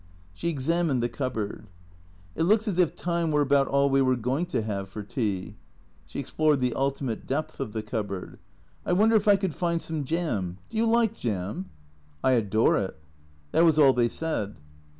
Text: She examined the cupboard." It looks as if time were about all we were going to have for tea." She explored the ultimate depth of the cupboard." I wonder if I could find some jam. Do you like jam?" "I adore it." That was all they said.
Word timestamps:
She 0.33 0.49
examined 0.49 1.03
the 1.03 1.09
cupboard." 1.09 1.67
It 2.35 2.41
looks 2.45 2.67
as 2.67 2.79
if 2.79 2.95
time 2.95 3.29
were 3.29 3.41
about 3.43 3.67
all 3.67 3.87
we 3.87 4.01
were 4.01 4.15
going 4.15 4.47
to 4.47 4.63
have 4.63 4.89
for 4.89 5.03
tea." 5.03 5.57
She 6.07 6.19
explored 6.19 6.59
the 6.59 6.73
ultimate 6.73 7.27
depth 7.27 7.59
of 7.59 7.71
the 7.71 7.83
cupboard." 7.83 8.39
I 8.83 8.93
wonder 8.93 9.15
if 9.15 9.27
I 9.27 9.35
could 9.35 9.53
find 9.53 9.79
some 9.79 10.03
jam. 10.03 10.57
Do 10.71 10.77
you 10.77 10.87
like 10.87 11.15
jam?" 11.19 11.69
"I 12.23 12.31
adore 12.31 12.79
it." 12.79 12.97
That 13.51 13.63
was 13.63 13.77
all 13.77 13.93
they 13.93 14.07
said. 14.07 14.55